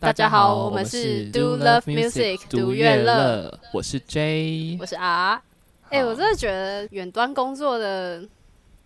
[0.00, 5.42] 大家好，我们是 Do Love Music 独乐乐，我是 J，我是 R。
[5.88, 8.22] 哎，我真的觉得远端工作的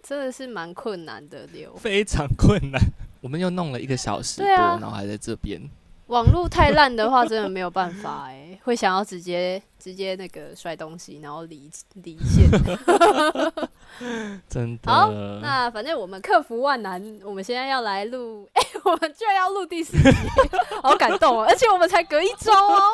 [0.03, 2.81] 真的是蛮困难的，刘，非常困难。
[3.21, 5.61] 我们又弄了一个小时多，然后还在这边。
[6.07, 12.49] 网络太烂的话，真的没有办法哎，会想要直接直接那个摔东西，然后离离线。
[14.49, 15.11] 真的好，
[15.43, 20.19] 那反正我们克服万难，我们现在要来录，哎，我们居然要录第四集，
[20.81, 21.47] 好感动哦！
[21.49, 22.93] 而且我们才隔一周哦，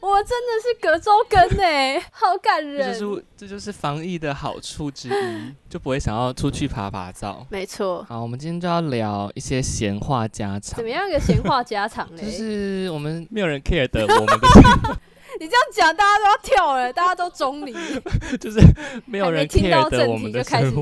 [0.00, 2.92] 我真的是隔周更哎，好感人。
[2.92, 7.46] 这就是这就是防疫的好处之一，就不会想要出去爬爬照。
[7.48, 8.04] 没错。
[8.08, 10.76] 好，我们今天就要聊一些闲话家常。
[10.76, 12.22] 怎么样一个闲话家常呢？
[12.22, 15.00] 就是我们没有人 care 的我们的。
[15.38, 17.72] 你这样讲，大家都要跳了，大家都中离，
[18.40, 18.60] 就是
[19.06, 20.72] 没有人听到正题就开始，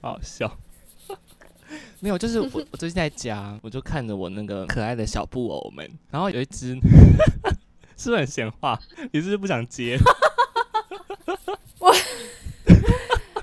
[0.00, 0.50] 好笑。
[2.00, 6.74] 没有，就是我 我最近在家，我就看着我那个可爱的小布偶们，然后有一只
[7.96, 8.78] 是不是很闲话？
[9.12, 9.98] 你是不是不想接？
[11.78, 11.94] 我。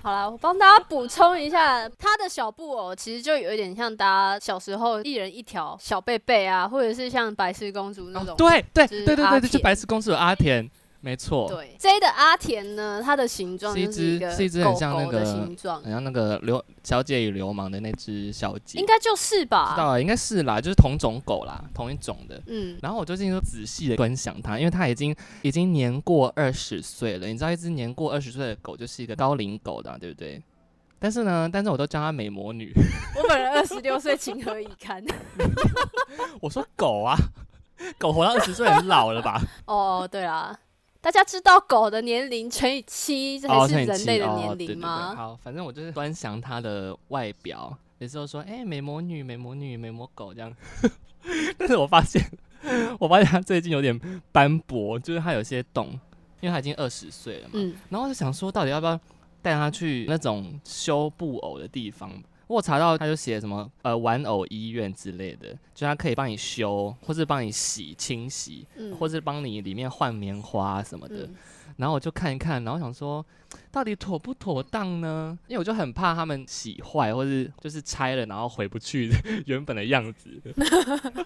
[0.04, 8.36] 好了，我帮大家补充一下，他的小布偶其实就有一点像大家小时候一人一条小贝贝啊，或者是像白雪公主那种。
[8.36, 10.70] 对对对对对对，就白雪公主的阿田。
[11.06, 19.74] 没错，对 J 的阿田呢，它的形状是一只是一只很像那个形状，很像那个流小姐与流氓的那只小姐，应该就是吧？
[19.76, 22.42] 知道了，应该是啦，就是同种狗啦，同一种的。
[22.48, 27.28] 嗯，然后我最近就仔细的观想它，因为它已经已经年过二十岁了。
[27.28, 30.42] 你知道，一只年过二十岁的狗就是一个高龄狗的，对不对？
[31.00, 32.72] 但是呢，但是我都叫它美魔女。
[33.18, 35.04] 我本人二十六岁，情何以堪？
[36.40, 37.18] 我说狗啊，
[38.00, 39.42] 狗活到二十岁很老了吧？
[39.68, 40.58] 哦，对啊。
[41.04, 45.14] 大家知道狗的年龄乘以七才是人类的年龄吗？
[45.14, 50.56] 好，反正我就是端详它的外表，有时候说，哎，美魔女、美魔女、美魔狗这样。
[51.60, 52.26] 但是我发现，
[53.00, 54.00] 我发现它最近有点
[54.32, 55.88] 斑驳，就是它有些洞，
[56.40, 57.52] 因为它已经二十岁了嘛。
[57.56, 57.76] 嗯。
[57.90, 58.98] 然后就想说，到底要不要
[59.42, 62.10] 带它去那种修布偶的地方？
[62.54, 68.66] 我查到他就写什么呃玩偶医院之类的，就他可以帮你修，或是帮你洗清洗，
[68.98, 71.30] 或是帮你里面换棉花什么的。
[71.78, 73.26] 然后我就看一看，然后想说
[73.72, 75.38] 到底妥不妥当呢？
[75.48, 79.10] 因为我就很怕他们洗坏，或是就是拆了然后回不去
[79.48, 80.30] 原本的样子，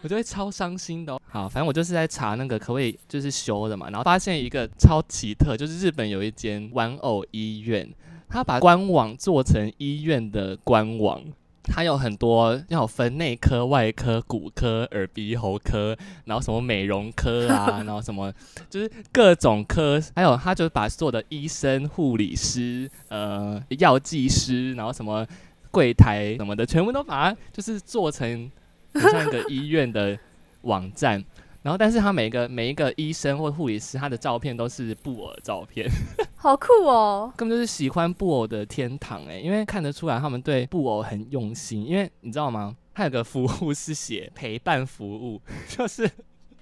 [0.00, 1.18] 我就会超伤心的。
[1.28, 7.86] 好，反正我就是在查那个可不可以就是修的嘛，然后发现一个超奇特，就是日本有一间玩偶医院。
[8.28, 11.22] 他把官网做成医院的官网，
[11.62, 18.32] 它有很多要分内科、外科、骨科、耳鼻喉科，然后什么美容科啊， 然后什么
[18.70, 25.26] 就是各种科，还有他就把所有的医生、护理师、呃药剂师，然后什么
[25.70, 28.50] 柜台什么的，全部都把它就是做成
[28.94, 30.16] 像一个医院的
[30.62, 31.24] 网站。
[31.66, 35.84] 然后，但是他每个每一个医生或护理师，他的照片都是布偶照片，
[36.38, 37.32] 好酷哦！
[37.36, 41.84] 根本就是喜欢布偶的天堂哎，因为看得出来他们对布偶很用心。
[41.84, 42.76] 因为你知道吗？
[42.94, 46.08] 他有个服务是写陪伴服务， 就是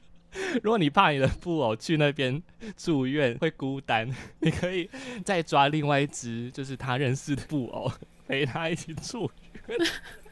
[0.64, 2.42] 如果你怕你的布偶去那边
[2.74, 4.88] 住院会孤单，你可以
[5.22, 7.92] 再抓另外一只，就是他认识的布偶
[8.26, 9.30] 陪他一起住
[9.68, 9.78] 院。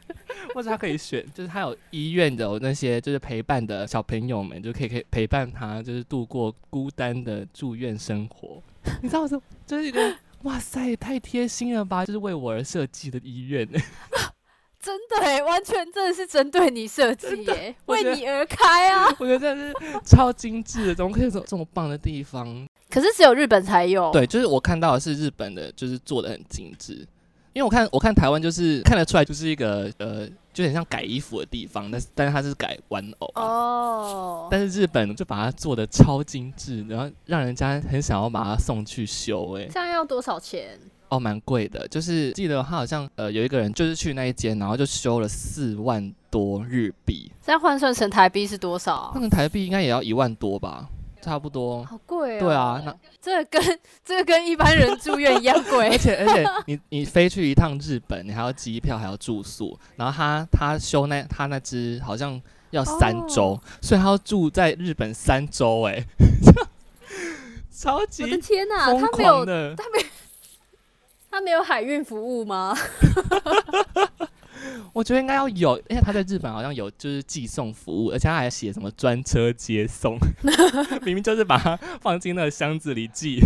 [0.53, 8.61] 或者他可以选，就是他有医院的那些，就是陪伴的小朋友们，就可以可以陪伴他，就是度过孤单的住院生活。
[9.01, 12.05] 你知道我说，这是一个哇塞，太贴心了吧？
[12.05, 13.67] 就是为我而设计的医院，
[14.79, 19.07] 真的哎，完全真的是针对你设计耶，为你而开啊！
[19.19, 22.67] 我觉得真的是超精致的，怎么可以有这么棒的地方？
[22.89, 24.11] 可是只有日本才有。
[24.11, 27.07] 对，就是我看到的是日本的，就是做的很精致。
[27.53, 34.47] 因为我看我看台湾就是看得出来就是一个呃，就很像改衣服的地方，但是但是它是改玩偶哦。
[34.49, 39.57] 但是日本就把它做的超精致，然后让人家很想要把它送去修。
[39.57, 40.79] 哎，这样要多少钱？
[41.09, 41.87] 哦，蛮贵的。
[41.89, 47.31] 就是记得他好像呃有一个人就是去那一间，然后就修了四万多日币。
[47.45, 49.11] 这样换算成台币是多少？
[49.11, 50.89] 换成台币应该也要一万多吧。
[51.23, 52.39] 差不多，好贵哦。
[52.41, 55.89] 对啊，那这个跟 这个跟一般人住院一样贵。
[55.89, 59.79] 而且而且，你你飞去一趟日本，你还要机票，还要住宿。
[59.95, 62.39] 然后他他修那他那只好像
[62.71, 66.03] 要三周，所以他要住在日本三周，哎，
[67.71, 68.23] 超级！
[68.23, 70.05] 我的天哪，他没有他没
[71.31, 72.75] 他没有海运服务吗？
[74.93, 80.17] 我觉得应该要有，因为他在日本好像有就是寄送服务，而且他还写什么专车接送，
[81.03, 83.39] 明明就是把它放进那个箱子里寄。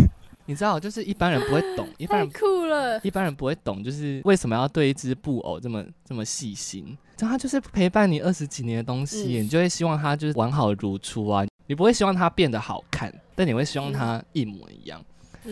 [0.46, 2.98] 你知道，就是一般人不会懂，一般太人酷了。
[3.02, 6.96] 一般人不会懂，就是为什么要对一只布偶这么这么细心。
[7.18, 11.44] 然后它就是陪伴你二十几年的东西，嗯你就会希望它就是完好如初啊。
[11.66, 14.98] 你不会希望它变得好看，但你会希望它一模一样。
[15.00, 15.04] 嗯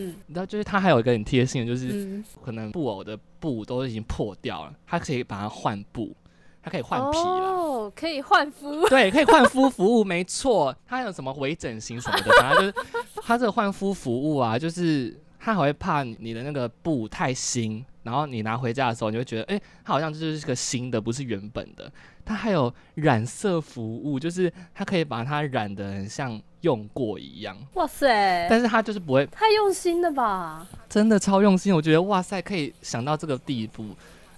[0.03, 6.15] 你知道，就是它还有一个很贴心的，就是嗯，可能布偶的布都已经破掉了，它可以把它换布，
[6.63, 7.47] 它可以换皮了。
[7.49, 8.87] 哦，可以换肤。
[8.89, 10.75] 对，可以换肤服务，没错。
[10.87, 12.87] 它有什么微整形什么的，反正就是
[13.23, 15.17] 它这个换肤服务啊，就是
[15.47, 21.89] 它还会怕你的那个布太新，然后你拿回家的时候，你会觉得，哎、它好像就是个新的，不是原本的。
[22.25, 30.67] 它还有染色服务，就是它可以把它染的很像用过一样，哇塞，但是它就是不会太用心了吧？
[30.89, 33.91] 真的超用心，我觉得哇塞，可以想到这个地步。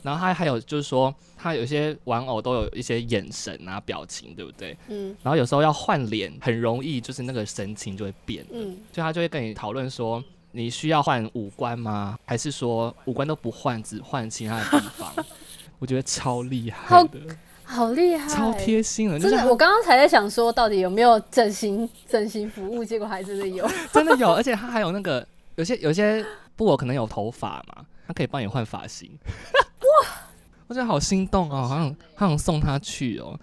[0.02, 4.76] 然后它还有就是说，它有些玩偶都有一些眼神啊、表情，对不对？
[4.88, 10.22] 嗯然后有时候要换脸，很容易就是那个神情就会变，嗯，就他就会跟你讨论说，
[10.58, 12.18] 你需要换五官吗？
[12.24, 15.14] 还是说五官都不换，只换其他的地方？
[15.78, 17.20] 我觉得超厉害好的，
[17.62, 23.64] 好厉害，超贴心了，就真的，是我刚刚才在想说，到底有没有整形整形服务，结果还真的有。
[23.94, 25.24] 真的有，而且他还有那个
[25.54, 26.26] 有些有些
[26.56, 29.16] 布偶可能有头发嘛，他可以帮你换发型。
[29.22, 30.10] 哇，
[30.66, 33.38] 我觉得好心动哦，好想好想送他去哦，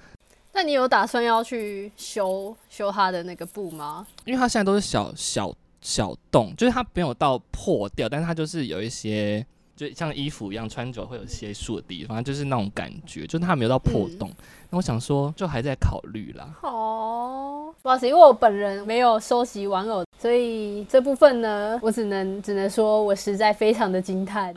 [0.51, 4.05] 那你有打算要去修修他的那个布吗？
[4.25, 9.45] 因为他现在都是小小小洞，就是它没有到破掉，但是它就是有一些，
[9.75, 14.31] 就像衣服一样穿久会有些数的地方，就是那种感觉，就是它没有到破洞。
[14.71, 16.55] 那、我想说，就还在考虑啦。
[16.63, 24.51] 哦，不好意思，因为我本人没有收集玩偶，所以这部分呢，我只能只能说我实在非常的惊叹，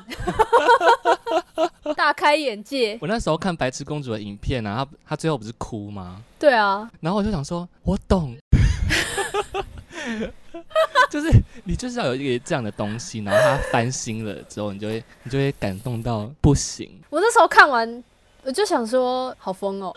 [1.94, 2.96] 大开眼界。
[3.02, 6.22] 我那时候看白痴公主的影片啊，她她最后不是哭吗？
[6.38, 8.34] 对啊，然后我就想说，我懂。
[11.10, 11.30] 就是
[11.64, 18.04] 你就是要有一个这样的东西，然后他翻新了之后，你就会你就会感动到不行， 我那时候看完，
[18.42, 19.94] 我就想说，好疯哦。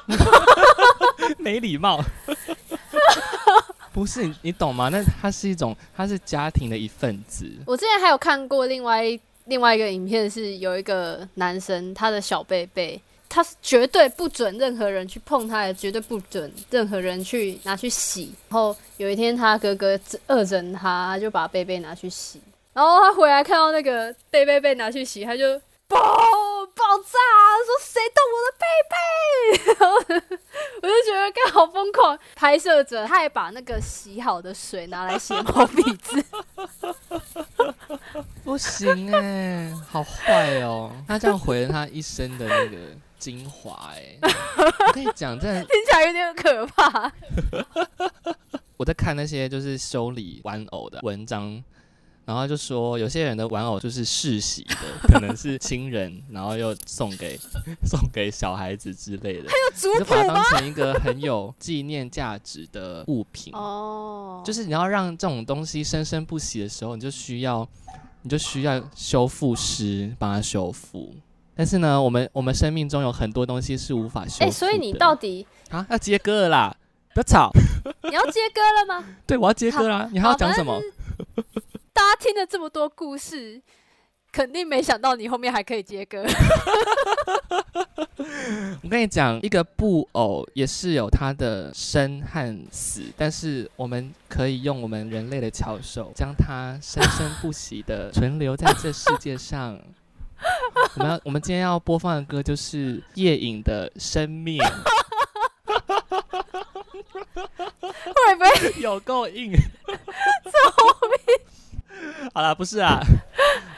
[1.37, 2.03] 没礼貌。
[3.93, 4.87] 不是你，你懂吗？
[4.89, 7.45] 那它是一种，它是家庭的一份子。
[7.65, 9.03] 我之前还有看过另外
[9.45, 13.01] 另外一个影片，是有一个男生他的小贝贝，
[13.33, 18.33] 他是绝对不准任何人去碰他也，绝对不准任何人去拿去洗。
[18.49, 19.97] 然后有一天他哥哥
[20.27, 22.41] 恶整他，他就把贝贝拿去洗，
[22.73, 25.57] 然后他回来看到那个贝贝被拿去洗，他就
[25.87, 27.17] 爆爆炸，
[27.65, 28.95] 说谁动我的贝贝？
[29.79, 29.95] 然后
[30.81, 32.19] 我就觉得刚好疯狂。
[32.35, 36.21] 拍摄者他还把那个洗好的水拿来写毛笔字。
[38.43, 40.91] 不行哎、好坏哦！
[41.07, 42.77] 他这样毁了他一生的那个
[43.21, 44.17] 精华哎、
[44.89, 47.13] 我跟你讲，真的，听起来有点可怕。
[48.77, 51.63] 我在看那些就是修理玩偶的文章，
[52.25, 57.37] 然后就说有些人的玩偶就是世袭的，可能是亲人，然后又送给
[57.85, 60.59] 送给小孩子之类的，有族你就把它谱吗当？
[60.59, 63.53] 成一个很有纪念价值的物品。
[63.53, 67.69] 哦，就是你要让这种东西生生不息的时候，你就需要，
[68.23, 71.13] 你就需要修复师帮他修复。
[71.61, 74.51] 但是呢，我们我们生命中有很多东西是无法修复哎、的。
[74.51, 76.75] 所以你到底啊要接歌了啦，
[77.13, 77.51] 不要吵。
[78.09, 79.05] 你要接歌了吗？
[79.27, 80.09] 对，我要接歌啦。
[80.11, 80.81] 你还要讲什么？？
[81.93, 83.61] 大家听了这么多故事，
[84.31, 86.25] 肯定没想到你后面还可以接歌。
[88.81, 99.79] 我跟你讲，一个布偶也是有它的生和死，但是我们可以用我们人类的巧手，将它生生不息的存留在这世界上。
[100.95, 104.57] 我们要，我们今天要播放的歌就是夜影的《生命》。
[107.81, 108.49] 会不会？
[108.81, 109.51] 有够硬，
[112.33, 112.99] 好啦，不是啊，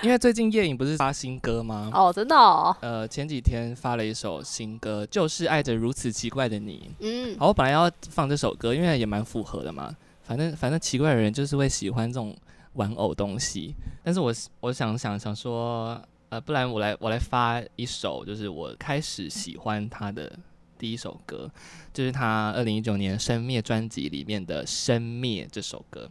[0.01, 1.89] 因为最近夜影不是发新歌吗？
[1.93, 2.75] 哦，真的哦。
[2.81, 6.91] 呃，前几天发了一首新歌，就是爱着如此奇怪的你。
[6.99, 9.95] 嗯，好，我本来要放这首歌，因为也蛮符合的嘛。
[10.23, 12.35] 反正反正奇怪的人就是会喜欢这种
[12.73, 15.99] 玩偶东西，但是我我想想想说，
[16.33, 20.35] 呃，不然我来我来发一首，就是我开始喜欢他的
[20.79, 21.47] 第一首歌，
[21.93, 26.09] 就是他二零一九年《生灭》专辑里面的《生灭》这首歌。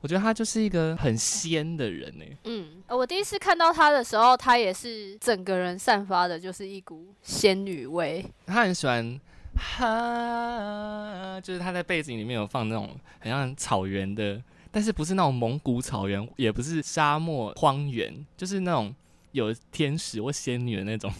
[0.00, 8.24] 我觉得他就是一个很仙的人呢、嗯，呃我第一次看到他的时候，他也是整个人散发的就是一股仙女味。
[8.46, 9.20] 他很喜欢
[9.54, 18.94] 哈，就是他在背景里面有放那种很像草原的，但是不是那种蒙古草原，也不是沙漠荒原，就是那种
[19.32, 21.12] 有天使或仙女的那种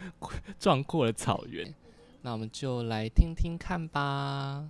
[0.58, 1.74] 壮阔的草原。
[2.22, 4.68] 那我们就来听听看吧。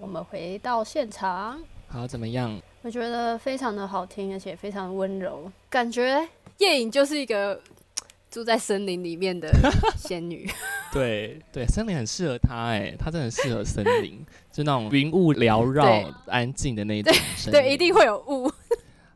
[0.00, 2.60] 我们回到现场，好，怎么样？
[2.82, 6.26] 我觉得非常的好听，而且非常温柔，感觉
[6.58, 7.60] 夜影就是一个
[8.30, 9.50] 住在森林里面的
[9.96, 10.48] 仙女。
[10.94, 15.84] 对对，森林很适合他哎，他真的很适合森林， 就那种云雾缭绕、
[16.26, 17.14] 安静的那种。
[17.50, 18.50] 对，一定会有雾。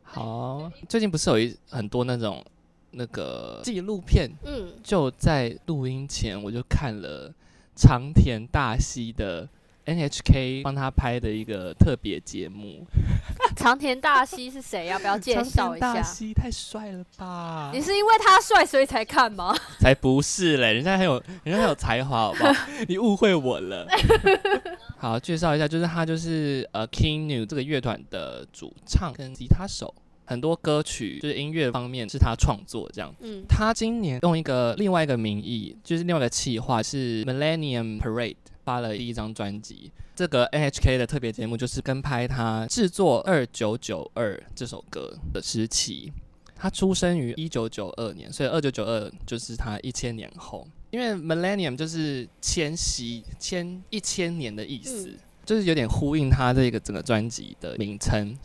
[0.03, 2.43] 好，最近不是有一很多那种
[2.91, 4.29] 那个纪录片？
[4.45, 7.33] 嗯，就在录音前我就看了
[7.75, 9.47] 长田大希的。
[9.87, 12.83] NHK 帮他拍的一个特别节目，
[13.55, 14.85] 长田大希是谁？
[14.87, 15.93] 要不要介绍一下？
[15.93, 17.71] 大希太帅了吧！
[17.73, 19.55] 你是因为他帅所以才看吗？
[19.79, 22.53] 才不是嘞，人家很有，人家很有才华，好不好？
[22.87, 23.87] 你误会我了。
[24.97, 29.93] 好，介绍一下，就是他就是呃 King New 这个乐团的主唱跟吉他手，
[30.25, 33.13] 很多歌曲就是音乐方面是他创作这样。
[33.21, 38.35] 嗯，他今年用一个另外一个名义，就是另外一个企划是 Millennium Parade。
[38.65, 46.11] 发了第一张专辑，这个 NHK 的特别节目就是跟拍他制作《二九九二》这首歌的时期。
[46.57, 50.67] 他出生于一九九二年，所以二九九二就是他一千年后。
[50.89, 55.13] 因为 Millennium 就是千禧、千一千年的意思，
[55.45, 58.35] 就是有点呼应他这个整个专辑的名称。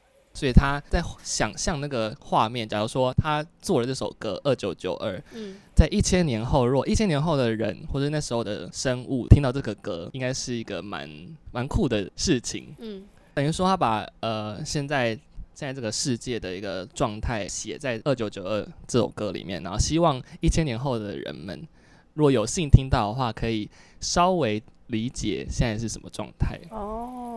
[0.41, 11.07] 所以他在想象那个画面，假如说他做了这首歌《二九九二》，嗯，在一千年后，如果一千年后的人或者那时候的生物听到这个歌，应该是一个蛮
[11.53, 12.75] 蛮酷的事情。
[12.79, 13.05] 嗯，
[13.35, 15.09] 等于说他把呃现在
[15.55, 21.69] 现在这个世界的一个状态写在《二九九二》这首歌里面，然后希望一千年后的人们，
[22.15, 23.69] 如果有幸听到的话，可以
[24.01, 24.63] 稍微。
[24.91, 26.59] 理解现在是什么状态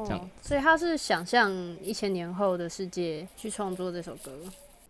[0.04, 4.32] 哦，这样，所以他是想象一千年后的世界去创作这首歌，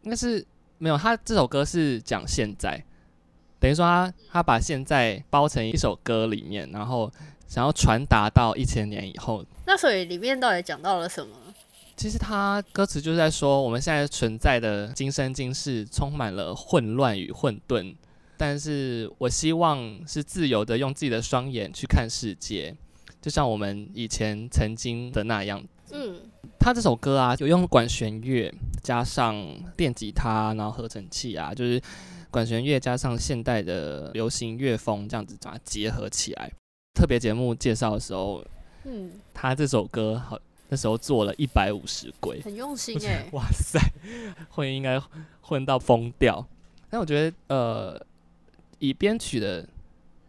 [0.01, 0.46] 应该是
[0.77, 2.84] 没有，他这首歌是讲现在，
[3.60, 7.12] 等于说他他把现在包成一首歌里面，然后
[7.48, 9.46] 想要传达到一千年以后。
[9.65, 11.36] 那所以里面到底讲到了什么？
[11.96, 17.96] 其实他歌词就是在说，我们现在存在的今生今世充满了混乱与混沌。
[18.36, 22.75] 但是我希望是自由的，用自己的双眼去看世界，
[23.24, 25.63] 就像我们以前曾经的那样。
[25.92, 26.20] 嗯，
[26.60, 29.42] 他这首歌啊，有用管弦乐加上
[29.77, 31.82] 电吉他，然后合成器啊，就是
[32.30, 36.51] 管弦乐加上现代的流行乐风，这样子把它结合起来。
[36.94, 38.44] 特别节目介绍的时候，
[38.84, 40.38] 嗯，他这首歌好
[40.68, 43.80] 那时候做了一百五十轨，很用心哎，哇塞，
[44.50, 45.01] 混应该
[45.39, 46.46] 混到疯掉。
[46.89, 48.06] 但我觉得呃。
[48.80, 49.65] 以编曲的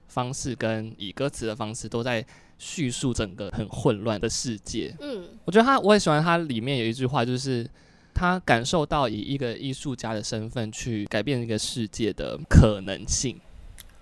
[0.07, 2.25] 方式跟以歌词的方式，都在
[2.59, 4.95] 叙述整个很混乱的世界。
[5.01, 7.69] 嗯，我觉得他，我也喜欢他里面有一句话，就是
[8.15, 13.41] 他感受到以一个艺术家的身份去改变一个世界的可能性。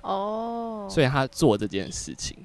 [0.03, 2.37] 哦，所以他做这件事情。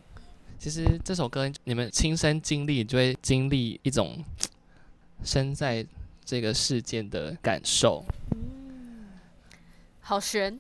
[0.60, 4.24] 其实这首歌你们亲身经历，就会经历一种
[5.24, 5.86] 身在
[6.26, 8.04] 这个事件的感受。
[10.00, 10.58] 好悬，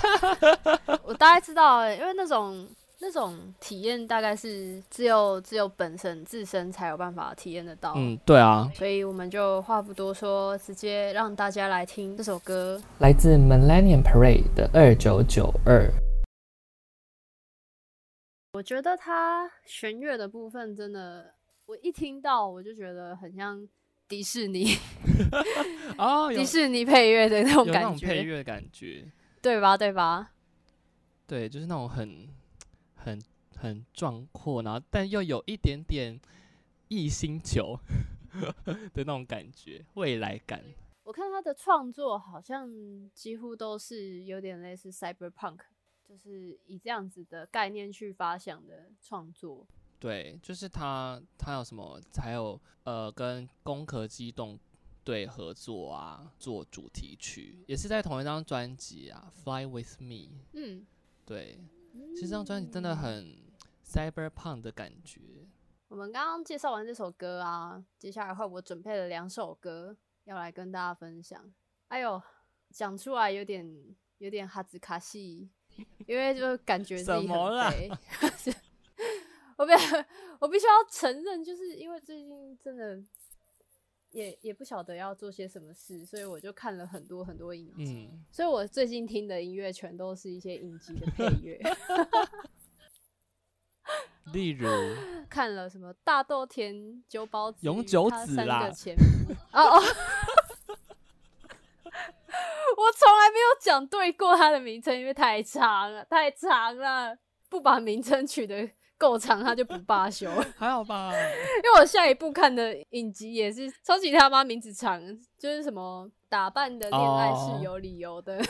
[1.02, 2.68] 我大概知道，因为那种
[3.02, 7.94] 那种体验大概是只有只有本身自身才有办法体验得到。
[7.96, 15.90] 嗯，对啊，所以我们就话不多说，直接让大家来听这首歌，来自 Millennium Parade 的二九九二。
[18.52, 21.34] 我觉得它弦乐的部分真的，
[21.66, 23.66] 我一听到我就觉得很像。
[24.10, 24.66] 迪士尼
[25.96, 29.04] 哦，迪士尼配乐的那种感觉，配乐感觉，
[29.40, 29.76] 对吧？
[29.76, 30.32] 对吧？
[31.28, 32.28] 对，就是那种很、
[33.04, 33.20] 很、
[33.56, 36.20] 很壮阔，然后但又有一点点
[36.88, 37.78] 异星球
[38.64, 40.62] 的那种感觉，未来感。
[41.02, 42.70] 我看他的创作好像
[43.12, 45.58] 几乎都是有点类似 cyberpunk，
[46.06, 49.66] 就是以这样子的概念去发想的创作。
[49.98, 52.00] 对，就是他，他有什么？
[52.16, 54.58] 还有呃，跟《攻壳机动
[55.02, 60.14] 队》合作啊，做主题曲，也是在同一张专辑啊，《Fly with Me》。
[60.52, 60.86] 嗯，
[61.26, 61.58] 对，
[62.14, 63.36] 其实这张专辑真的很
[63.84, 65.20] cyberpunk 的感觉。
[65.88, 71.52] 我们刚刚介绍完这首歌啊，接下来换我准备了两首歌要来跟大家分享。
[71.88, 72.22] 哎呦，
[72.70, 73.68] 讲出来有点
[74.18, 75.50] 有点哈兹卡西，
[76.06, 77.28] 因为就感觉自己很
[77.70, 77.90] 肥。
[79.58, 79.72] 我必
[80.40, 83.02] 我必须要承认，就是因为最近真的
[84.10, 88.10] 也也不晓得要做些什么事，所以我就看了很多很多影集。
[88.30, 91.60] 所以我最近听的音乐全都是一些影集的配乐。
[94.32, 94.68] 例如
[95.28, 98.70] 看了什么大豆田久保子、永久子啦。
[99.52, 99.80] 哦哦，
[102.76, 108.70] 我从来没有讲对过他的名称，因为太长了，太长了，不把名称取得。
[109.00, 110.30] 够长，他就不罢休。
[110.58, 111.10] 还好吧？
[111.10, 115.00] 因为我下一部看的影集也是超级他妈名字长，
[115.38, 118.38] 就是什么打扮的恋爱是有理由的。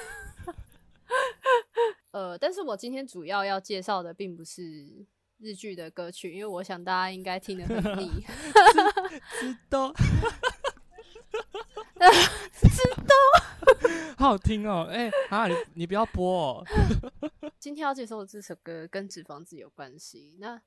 [2.11, 5.07] 呃，但是我今天主要要介绍的并不是
[5.39, 8.11] 日剧的歌曲，因为我想大家应该听得很腻。
[9.39, 9.95] 知道，
[12.53, 12.67] 知
[13.07, 13.15] 道，
[14.17, 14.87] 好好听哦！
[14.91, 16.65] 哎、啊，你你不要播哦。
[17.59, 20.37] 今天要介绍的这首歌跟《纸房子》有关系。
[20.39, 20.61] 那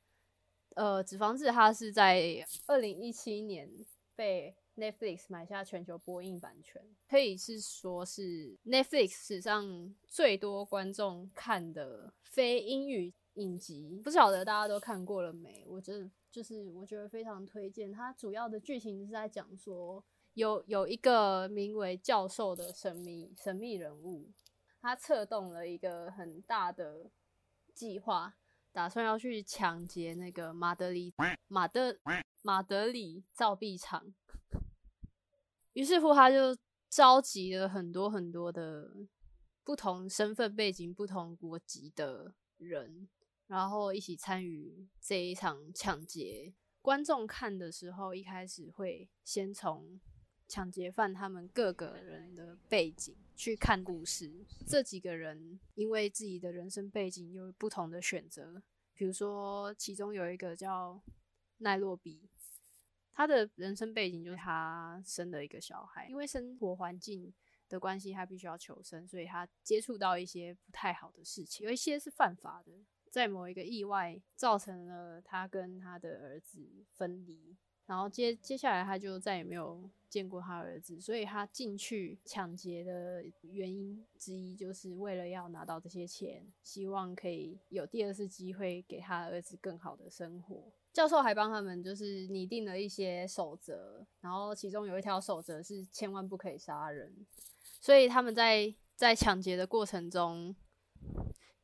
[0.75, 3.69] 呃，《纸房子》它是在二零一七年
[4.15, 14.01] 被 Netflix 买下全球播映版权，可以是说是 Netflix 史上最多观众看的非英语影集。
[14.03, 15.63] 不晓得大家都看过了没？
[15.67, 17.91] 我觉得就是我觉得非常推荐。
[17.91, 20.03] 它主要的剧情是在讲说，
[20.33, 24.31] 有有一个名为教授的神秘神秘人物，
[24.81, 27.11] 他策动了一个很大的
[27.73, 28.35] 计划，
[28.71, 31.13] 打算要去抢劫那个马德里
[31.47, 31.95] 马德
[32.41, 34.13] 马德里造币厂。
[35.73, 36.57] 于是乎，他就
[36.89, 38.91] 召集了很多很多的
[39.63, 43.07] 不同身份背景、不同国籍的人，
[43.47, 46.53] 然后一起参与这一场抢劫。
[46.81, 49.99] 观众看的时候，一开始会先从
[50.53, 54.45] 抢劫犯他们各个人的背景去看故事。
[54.67, 58.61] 这几个人因为自己的人生背景有不同的选择，
[58.93, 61.01] 比如说其中有一个叫
[61.57, 62.29] 奈洛比，
[63.11, 67.33] 他的人生背景就是他生了一个小孩，因为生活环境
[67.67, 72.73] 的关系，他必须要求生，所以他接触到一些不太好的事情，有一些是犯法的。
[73.09, 90.71] 在某一个意外造成了他跟他的儿子分离，然后接接下来他就再也没有见过他儿子，所以他进去抢劫的原因之一就是为了要拿到这些钱，希望可以有第二次机会给他儿子更好的生活。
[90.93, 97.25] 教授还帮他们就是拟定了一些守则，然后其中有一条守则是千万不可以杀人，
[97.81, 100.55] 所以他们在在抢劫的过程中，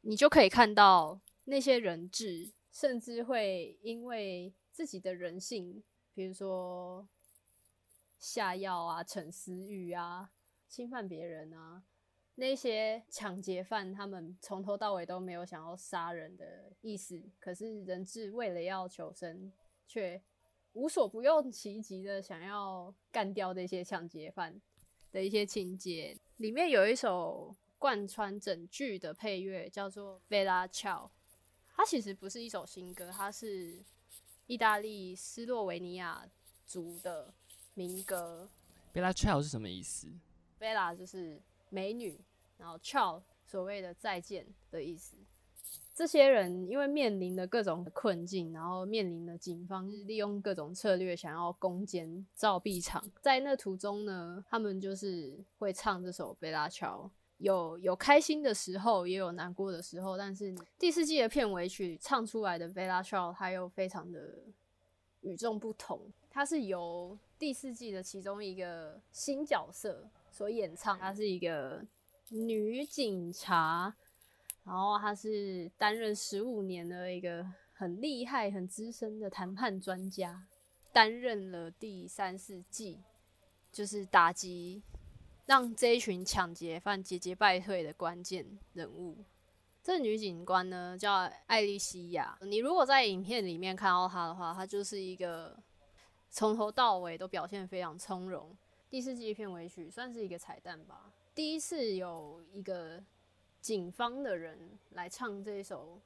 [0.02, 5.84] 你就可以看到那些人质，甚至会因为自己的人性，
[6.20, 7.08] 比如说
[8.18, 10.30] 下药啊、逞私欲啊、
[10.68, 11.82] 侵犯别人啊，
[12.36, 19.50] 那些抢劫犯他们从头到尾都没有想要杀人的意思，可是人质为了要求生，
[19.88, 20.22] 却
[20.74, 24.60] 无所不用其极的想要干掉这些抢劫犯
[25.14, 26.18] 的一些情节。
[26.36, 31.08] 里面有一首贯穿整剧的配乐，叫做《Bella Ciao》。
[31.74, 33.82] 它其实不是一首新歌，它是
[34.50, 36.28] 意大利斯洛维尼亚
[36.66, 37.32] 族的
[37.76, 38.50] 民歌。
[38.92, 40.08] Bella Ciao 是什么意思
[40.60, 42.20] ？Bella 就是美女，
[42.58, 45.16] 然后 Ciao 所谓的再见的意思。
[45.94, 57.04] 这些人因为面临的各种困境，然后面临的警方利用各种策略想要攻坚造币厂，在那途中呢，他们就是会唱这首《贝拉乔》，
[57.40, 60.18] 有有开心的时候，也有难过的时候。
[60.18, 64.44] 但是第四季的片尾曲唱出来的《贝拉乔》，它又非常的
[65.22, 66.00] 与众不同，
[66.30, 71.84] 它是由第四季的其中一个新角色所演唱，她是一个
[72.30, 73.96] 女警察。
[74.66, 80.44] 然后她是担任十五年的一个很厉害、很资深的谈判专家，
[80.92, 83.00] 担任了第三四季，
[83.72, 84.84] 就是打击
[85.50, 89.18] 让这一群抢劫犯节节败退的关键人物。
[89.82, 95.58] 这女警官呢叫艾莉西亚，你如果在影片里面看到她的话，她就是一个
[96.30, 98.56] 从头到尾都表现非常从容。
[98.92, 103.04] 第四季片尾曲算是一个彩蛋吧，第一次有一个。
[103.62, 104.58] 警方的人
[104.92, 105.98] 来唱这一首《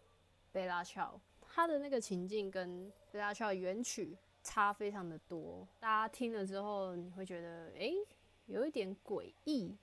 [0.52, 1.22] 贝拉乔》，
[1.54, 7.92] 他的那个情境跟《贝拉乔》原曲差非常的多，大家听了之后你会觉得，哎、
[8.46, 9.78] 有一点诡异。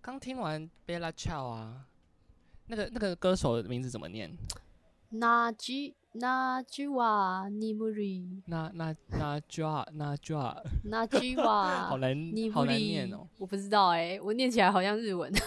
[0.00, 1.88] 刚听完 Bella Ciao 啊。
[2.66, 4.36] 那个那个歌手的名字怎么念？
[5.10, 8.42] 那吉那句话尼姆里。
[8.46, 10.62] 那那那句话那句话。
[10.84, 11.86] 那句话。
[11.90, 12.16] 好难，
[12.52, 13.26] 好难念哦。
[13.38, 15.32] 我不知道哎、欸，我念起来好像日文。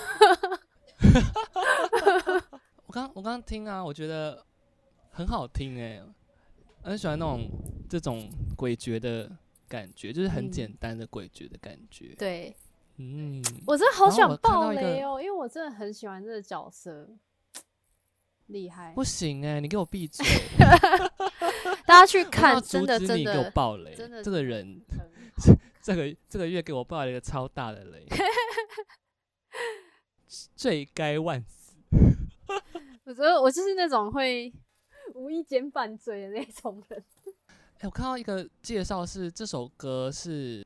[2.87, 4.43] 我刚我刚听啊，我觉得
[5.11, 6.03] 很好听哎、欸，
[6.83, 7.49] 很喜欢那种
[7.89, 9.29] 这种诡谲的
[9.67, 12.07] 感觉，就是很简单的诡谲的感觉。
[12.13, 12.55] 嗯、对。
[12.97, 17.09] 嗯，我真的好想爆雷哦，因为我真的很喜欢这个角色，
[18.47, 18.93] 厉害！
[18.93, 20.25] 不行哎、欸，你给我闭嘴！
[21.85, 24.81] 大家去我看，要真阻止你给我的真的爆雷，真的这个人
[25.81, 28.07] 这个这个月给我爆了一个超大的雷，
[30.55, 31.73] 罪该万死。
[33.03, 34.51] 我觉得我就是那种会
[35.13, 37.03] 无意间犯罪的那种人。
[37.79, 40.65] 哎、我看到一个介绍是这首歌是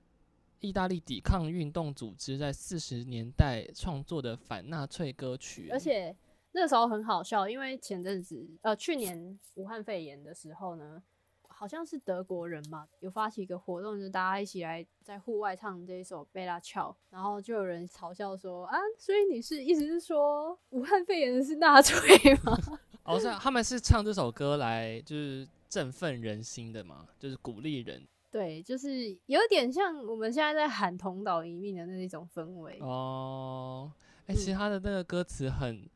[0.62, 6.15] 意大利抵抗运动组织在四十年代创作的反纳粹歌曲，而且
[6.60, 11.02] 那时候很好笑，因为前阵子呃去年武汉肺炎的时候呢，
[11.48, 21.98] 好像是德国人嘛，有发起一个活动，就是大家一起来在户外唱这一首《贝拉乔》，然后就有人嘲笑说啊，所以你是意思是说武汉肺炎的是纳粹
[22.43, 22.58] 吗？
[23.04, 32.78] 哦，是他们是唱这首歌来就是振奋人心的嘛，就是鼓励人对，就是有点像我们现在在喊同岛一命的那一种氛围。
[32.82, 33.91] 哦。
[34.28, 35.89] 哎、其实嗯他的那个歌词很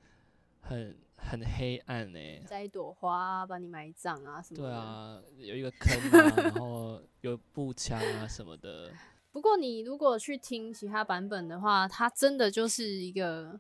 [0.66, 4.64] 很很黑暗呢、摘一朵花把你埋葬啊什么的。
[4.64, 8.92] 对啊，有一个坑啊，然后有步枪啊什么的。
[9.32, 13.60] 不过你如果去听其他版本的话，它真的就是一个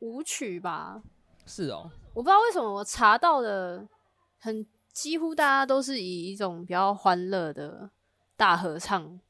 [0.00, 1.02] 舞曲吧。
[1.46, 3.86] 是哦，我不知道为什么我查到的
[4.38, 7.90] 很几乎大家都是以一种比较欢乐的
[8.36, 9.20] 大合唱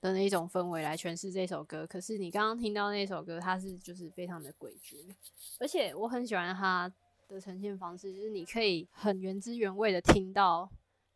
[0.00, 1.86] 的那一种氛围来诠释这首歌。
[1.86, 5.14] 可是你刚刚听到那首歌，它是就是非常的诡谲，
[5.58, 6.92] 而且我很喜欢它
[7.28, 10.70] 的呈现方式，就是你可以很原汁原味的听到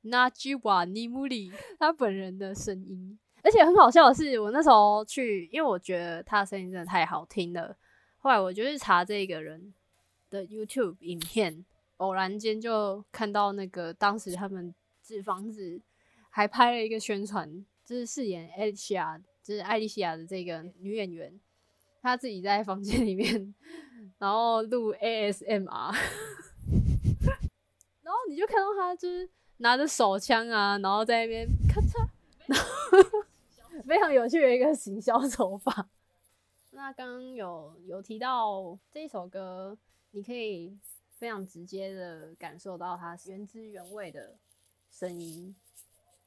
[0.05, 3.19] Najwa Nimuri 他本人的声音。
[3.43, 7.77] 而且很好笑的是，我那时候去，因为我觉得他的声音真的太好听了。
[8.17, 9.75] 后来我就去查这个人
[10.31, 11.63] 的 YouTube 影片，
[11.99, 15.79] 偶然间就看到那个当时他们纸房子
[16.31, 21.39] 还拍了一个宣传，就是饰演艾丽西亚，就是艾丽西亚的这个女演员，
[22.01, 23.55] 她自己在房间里面，
[24.19, 25.93] 然后录 ASMR，
[28.03, 32.09] 然后你就看到她就是拿着手枪啊，然后在那边咔嚓，
[32.47, 32.67] 然后
[33.85, 35.89] 非常有趣的一个行销手法。
[36.71, 39.77] 那刚刚有有提到这一首歌，
[40.11, 40.77] 你可以
[41.11, 44.37] 非常直接的感受到它原汁原味的
[44.91, 45.55] 声音。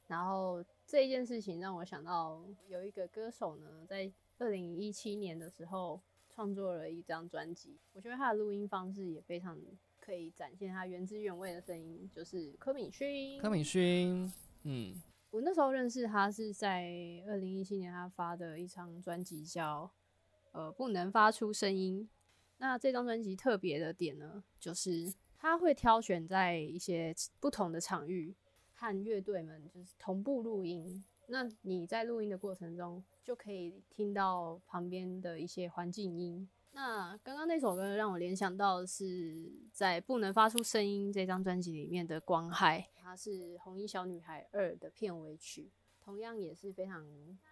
[0.07, 5.99] 然后这一件事情让我想到，有一个歌手呢，在二零一七年的时候
[6.33, 9.59] 创作了一张专辑，我觉得他的录音方式也非常
[9.99, 13.37] 可以展现他原汁原味的声音，就是柯敏勋。
[13.41, 14.31] 柯敏勋，
[14.63, 14.95] 嗯，
[15.29, 16.89] 我那时候认识他是在
[17.27, 19.91] 二零一七年，他发的一张专辑叫
[20.53, 22.07] 呃不能发出声音。
[22.59, 28.33] 那这张专辑特别的点呢，就是他会挑选在一些不同的场域
[28.77, 31.03] 和乐队们就是同步录音。
[31.29, 36.47] 那你在录音的过程中，就可以听到旁边的一些环境音。
[36.71, 47.03] 那刚刚那首歌让我联想到的是在《不能发出声音》这张专辑里面的《光害》，它是《红衣小女孩二》的片尾曲，同样也是非常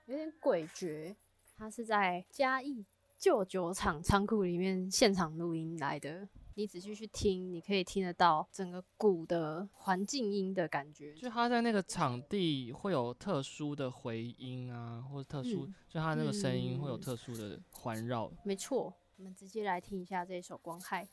[0.06, 1.16] 有点诡谲。
[1.58, 2.86] 它是在嘉义
[3.18, 6.30] 旧酒厂仓库里面现场录音来的。
[6.58, 11.13] 你仔细去听，你可以听得到整个鼓的环境音的感觉。
[11.15, 18.32] 就他在那个场地会有特殊的回音啊，或者特殊，嗯就他那个声音会有嗯特殊的环绕。
[18.46, 21.04] 没错，我们直接来听一下这首《光害》。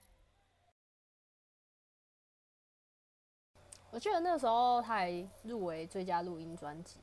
[3.90, 7.00] 我记得那时候他还入围最佳录音专辑，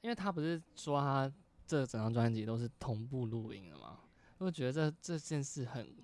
[0.00, 1.32] 因为他不是说他
[1.68, 4.00] 这整张专辑都是同步录音的吗，
[4.38, 6.03] 我觉得这这件事很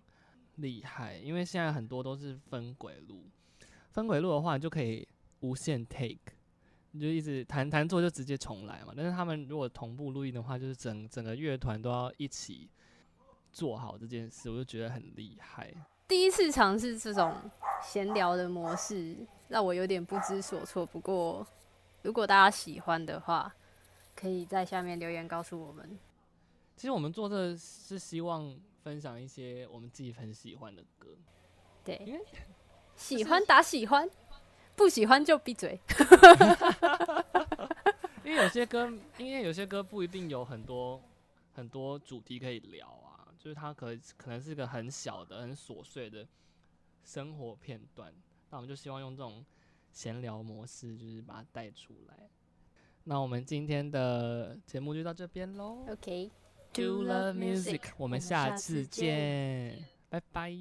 [0.61, 3.25] 厉害，因为现在很多都是分轨录，
[3.91, 5.07] 分轨录的话，你就可以
[5.41, 6.35] 无限 take，
[6.93, 8.93] 你就一直弹弹错就直接重来嘛。
[8.97, 12.69] 但是他们如果同步录音的话，就是整整个乐团都要一起
[13.53, 15.73] 做好这件事，我就觉得很厉害。
[16.07, 17.35] 第一次尝试这种
[17.83, 19.17] 闲聊的模式，
[19.49, 20.85] 让我有点不知所措。
[20.85, 21.47] 不过，
[22.03, 23.55] 如果大家喜欢的话，
[24.17, 25.99] 可以在下面留言告诉我们。
[26.81, 31.09] 其实我们做这是希望分享一些我们自己很喜欢的歌，
[31.85, 32.25] 对，因为
[32.97, 34.09] 喜欢打喜欢，
[34.75, 35.79] 不喜欢就闭嘴。
[38.25, 40.99] 因为有些歌，因为有些歌不一定有很多
[41.53, 46.27] 很多主题可以聊啊，就是它可可能是个很小的、很琐碎的
[47.05, 48.11] 生活片段，
[48.49, 49.45] 那我们就希望用这种
[49.93, 52.31] 闲聊模式，就是把它带出来。
[53.05, 55.85] 那我们今天的节目就到这边喽。
[55.87, 56.31] OK。
[56.73, 60.53] Do love music，我们下次见，拜拜。